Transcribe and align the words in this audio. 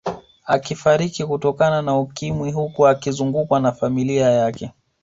Akifariki 0.45 1.25
kutokana 1.25 1.81
na 1.81 1.99
Ukimwi 1.99 2.51
huku 2.51 2.87
akizungukwa 2.87 3.59
na 3.59 3.71
familia 3.71 4.29
yake 4.31 4.71